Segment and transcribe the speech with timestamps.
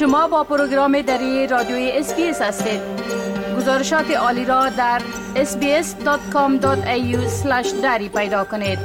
[0.00, 2.80] شما با پروگرام دری رادیوی SBS هستید.
[3.56, 5.02] گزارشات عالی را در
[5.34, 6.66] sbs.com.au
[7.82, 8.78] دری پیدا کنید.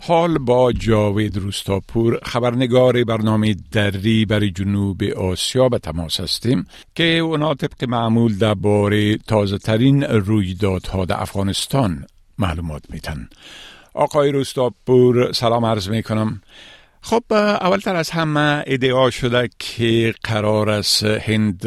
[0.00, 7.54] حال با جاوید روستاپور خبرنگار برنامه دری برای جنوب آسیا به تماس هستیم که اونا
[7.54, 12.06] طبق معمول درباره تازه ترین رویدادها در افغانستان
[12.38, 13.28] معلومات میتن
[13.94, 16.42] آقای روستاپور سلام عرض می کنم
[17.02, 17.22] خب
[17.60, 21.62] اولتر از همه ادعا شده که قرار است هند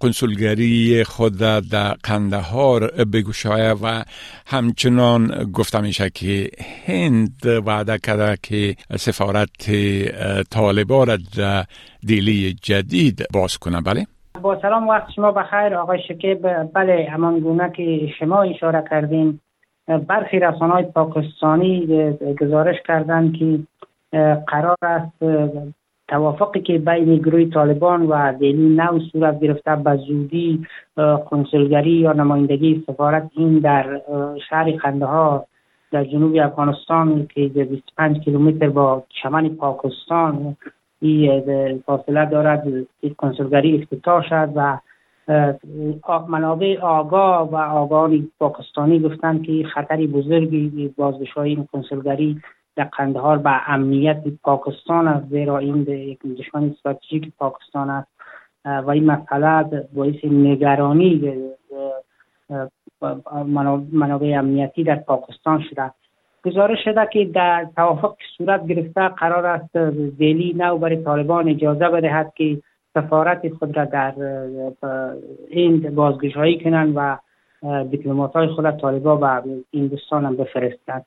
[0.00, 4.02] قنسولگری خود در قندهار بگوشایه و
[4.46, 6.50] همچنان گفته میشه که
[6.86, 9.70] هند وعده کرده که سفارت
[10.50, 11.64] طالبان را در
[12.06, 14.06] دیلی جدید باز کنه بله؟
[14.42, 19.40] با سلام وقت شما بخیر آقای شکیب بله همان گونه که شما اشاره کردین
[19.86, 21.86] برخی رسانه های پاکستانی
[22.40, 23.58] گزارش کردند که
[24.46, 25.24] قرار است
[26.08, 30.66] توافقی که بین گروه طالبان و دیلی نو صورت گرفته به زودی
[31.30, 34.00] کنسولگری یا نمایندگی سفارت این در
[34.48, 35.44] شهر قندهار
[35.92, 40.56] در جنوب افغانستان که 25 کیلومتر با چمن پاکستان
[41.00, 42.64] این فاصله دارد
[43.18, 44.78] کنسولگری افتتاح شد و
[46.28, 52.40] منابع آگاه و آگاهان پاکستانی گفتند که خطری بزرگی بازگشایی این کنسولگری
[52.76, 58.08] در قندهار به امنیت پاکستان است زیرا این یک دشمن استراتژیک پاکستان است.
[58.64, 61.36] و این مسئله باعث نگرانی
[63.92, 65.90] منابع امنیتی در پاکستان شده.
[66.44, 69.76] گزارش شده که در توافق صورت گرفته قرار است
[70.18, 72.62] دلی نو برای طالبان اجازه بدهد که
[72.94, 74.14] سفارت خود را در
[75.48, 77.18] این بازگشایی کنند و
[77.84, 81.06] دیپلمات های خود طالبان به هندوستان هم بفرستند.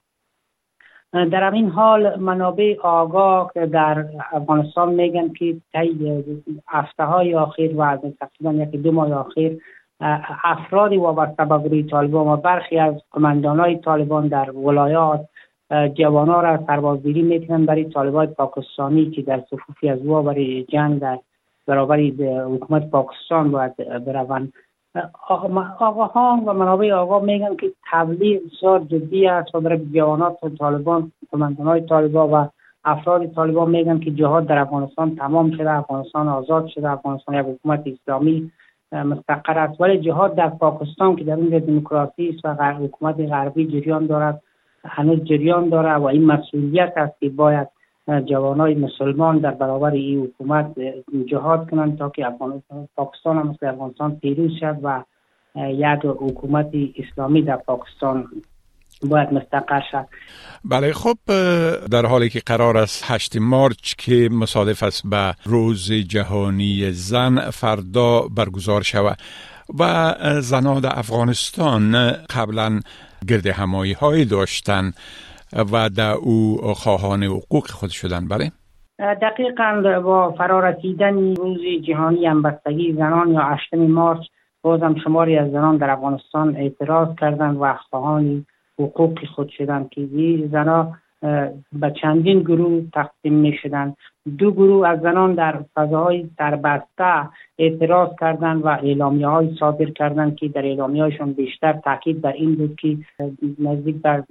[1.26, 6.24] در این حال منابع آگاه در افغانستان میگن که طی
[6.68, 9.52] هفته های آخر و تقریبا یک دو ماه آخر
[10.44, 15.25] افرادی وابسته به گروه طالبان و برخی از کماندان های طالبان در ولایات
[15.94, 21.20] جوانان را سربازگیری می‌کنن برای طالبان پاکستانی که در صفوفی از او برای جنگ در
[21.68, 23.75] برابر حکومت پاکستان باید
[24.06, 24.53] بروند.
[25.80, 31.12] آقاهان و منابع آقا میگن که تبلیغ بسیار جدی است و برای جوانات طالبان
[31.66, 32.48] های طالبان و
[32.86, 37.84] افراد طالبان میگن که جهاد در افغانستان تمام شده افغانستان آزاد شده افغانستان یک حکومت
[37.88, 38.52] اسلامی
[38.92, 39.82] مستقر است.
[39.82, 44.42] ولی جهاد در پاکستان که در اونجا دموکراسی است و حکومت غربی جریان دارد
[44.86, 47.68] هنوز جریان دارد و این مسئولیت است که باید
[48.26, 50.80] جوانای مسلمان در برابر این حکومت
[51.26, 52.26] جهاد کنند تا که
[52.96, 55.04] پاکستان هم مثل افغانستان پیروز شد و
[55.56, 58.28] یک حکومت اسلامی در پاکستان
[59.09, 60.08] باید مستقر شد
[60.66, 61.18] بله خب
[61.92, 68.22] در حالی که قرار است 8 مارچ که مصادف است به روز جهانی زن فردا
[68.38, 69.18] برگزار شود
[69.80, 72.80] و زنان در افغانستان قبلا
[73.28, 74.92] گرد همایی های داشتن
[75.74, 78.52] و در او خواهان حقوق خود شدن بله؟
[79.00, 84.20] دقیقا با فرارسیدن روز جهانی همبستگی زنان یا 8 مارچ
[84.62, 88.46] بازم شماری از زنان در افغانستان اعتراض کردند و خواهان
[88.80, 90.08] حقوق خود شدند که
[90.52, 90.98] زنان
[91.74, 93.98] به چندین گروه تقسیم می شدند
[94.38, 97.30] دو گروه از زنان در فضاهای سربسته
[97.60, 102.56] اعتراض کردند و اعلامیه های صادر کردند که در اعلامیه هایشان بیشتر تاکید بر این
[102.56, 102.98] بود که
[103.60, 104.24] نزدیک بر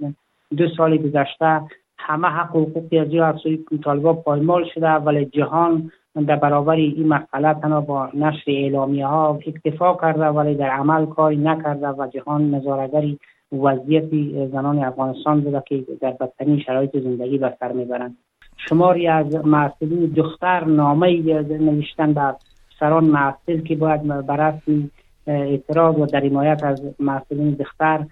[0.56, 1.60] دو سال گذشته
[1.98, 5.90] همه حق و حقوق از سوی طالبا پایمال شده ولی جهان
[6.26, 11.36] در برابر این مسئله تنها با نشر اعلامیه ها اکتفا کرده ولی در عمل کاری
[11.36, 13.18] نکرده و جهان نظارگری
[13.52, 14.10] وضعیت
[14.50, 18.16] زنان افغانستان بوده که در بدترین شرایط زندگی به سر می‌برند.
[18.56, 21.22] شماری از محصلین دختر نامه
[21.60, 22.34] نوشتن به
[22.80, 24.90] سران محصل که باید بررسی
[25.26, 28.06] اعتراض و در حمایت از محصلین دختر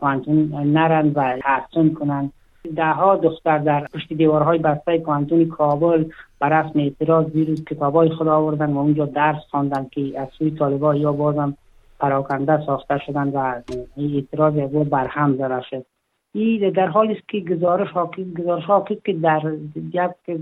[0.00, 2.32] پانتون نرن و تحسن کنند
[2.76, 6.04] ده ها دختر در پشت دیوارهای بسته پانتون کابل
[6.38, 10.94] بر رسم اعتراض دیروز کتابای خود آوردن و اونجا درس خواندن که از سوی طالبا
[10.94, 11.56] یا بازم
[12.00, 13.60] پراکنده ساخته شدن و
[13.96, 15.86] اعتراض از برهم زده شد.
[16.34, 19.56] این در حالی است که گزارش حاکی گزارش حاکی که در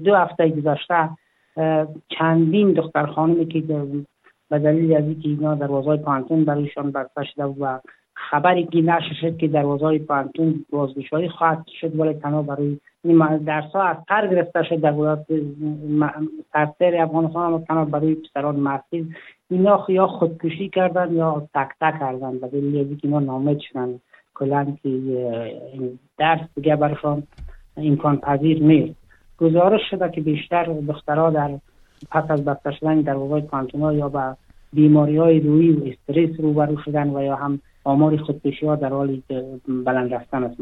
[0.05, 1.11] دو هفته گذشته
[2.09, 3.61] چندین دختر خانمی که
[4.51, 7.79] به دلیل از اینکه اینا دروازه پانتون برایشان بسته شده و
[8.31, 12.79] خبری که نشه شد که دروازه پانتون بازگشایی خواهد شد ولی تنها برای
[13.47, 14.81] درس ها از پر گرفته شد.
[14.81, 15.27] در ولایت
[16.53, 19.15] سرسر افغانستان هم تنها برای پسران محصیل.
[19.51, 22.35] اینا یا خودکشی کردن یا تکته کردن.
[22.43, 24.01] و دلیل اینکه اینا نامد شدن
[24.35, 24.91] کلان که
[26.19, 27.23] درس دیگه برشان
[27.77, 28.99] امکان پذیر نیست.
[29.39, 31.51] گزارش شده که بیشتر دخترها در
[32.11, 34.37] پس از بسته شدن در وقای پانتونا یا به
[34.73, 39.23] بیماری های روی و استرس روبرو شدن و یا هم آمار خودکشی ها در حال
[39.69, 40.57] بلند رفتن است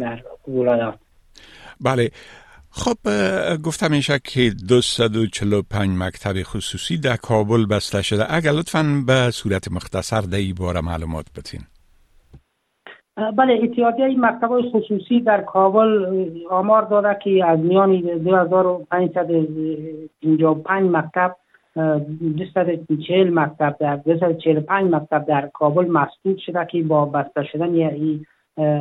[0.00, 0.98] در ولایات.
[1.80, 2.10] بله.
[2.70, 2.96] خب
[3.64, 8.34] گفتم میشه که 245 مکتب خصوصی در کابل بسته شده.
[8.34, 11.60] اگر لطفا به صورت مختصر در این باره معلومات بتین
[13.36, 16.06] بله اتحادیه مکتب خصوصی در کابل
[16.50, 21.36] آمار داده که از میان 2555 مکتب
[22.36, 28.26] 240 مکتب در 245 مکتب در کابل مسدود شده که با بسته شدن یعنی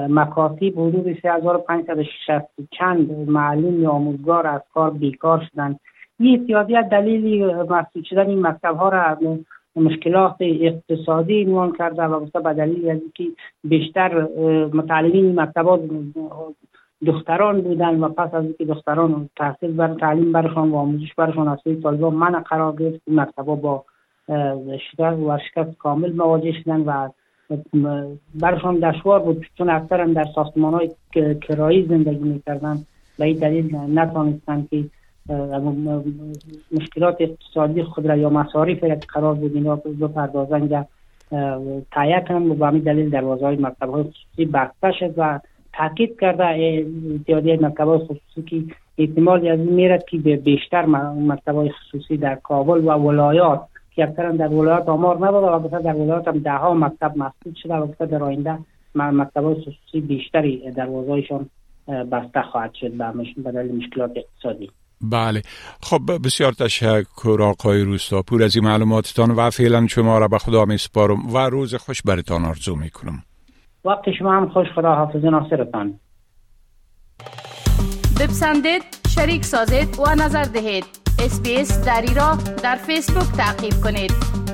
[0.10, 5.80] مکاتب حدود 3560 چند معلم یا آموزگار از کار بیکار شدند
[6.20, 9.18] این اتحادیه دلیل مسدود شدن این مکتب ها را
[9.76, 14.28] مشکلات اقتصادی عنوان کرده و به دلیل از اینکه بیشتر
[14.74, 15.82] متعلمین مکتبات
[17.06, 21.60] دختران بودن و پس از اینکه دختران تحصیل بر تعلیم برشان و آموزش برشان از
[21.64, 23.86] سوی طالبان من قرار گرفت مکتبا با
[24.92, 27.10] شکست و شکست کامل مواجه شدن و
[28.36, 30.90] برشان دشوار بود چون اکثرا در ساختمان های
[31.42, 32.78] کرایی زندگی می‌کردن
[33.20, 34.84] و این دلیل نتانستن که
[36.72, 40.88] مشکلات اقتصادی خود را یا مصارف را قرار بود اینا بپردازن یا
[41.92, 45.40] تایه کنن و به همین دلیل دروازه های مکتب های خصوصی بسته شد و
[45.80, 46.46] تاکید کرده
[47.16, 48.64] اتحادیه مکتب های خصوصی که
[48.98, 53.62] احتمال از این میرد که بیشتر مکتب های خصوصی در کابل و ولایات
[53.96, 57.76] که اکثرا در ولایات آمار نبوده و در ولایات هم ده ها مکتب مسدود شده
[57.76, 58.58] و در آینده
[58.96, 61.50] مکتب های خصوصی بیشتری دروازهایشان
[61.88, 62.92] بسته خواهد شد
[63.38, 64.72] به دلیل مشکلات اقتصادی.
[65.02, 65.42] بله.
[65.82, 71.34] خب بسیار تشکر آقای روستاپور از این معلوماتتان و فعلا شما را به خدا میسپارم
[71.34, 73.24] و روز خوش برتان آرزو می‌کنم.
[73.86, 76.00] وقت شما هم خوش خدا حافظ ناصرتان.
[78.20, 78.84] بپسندید
[79.16, 80.86] شریک سازید و نظر دهید.
[81.20, 84.49] اسپیس دری را در فیسبوک تعقیب کنید.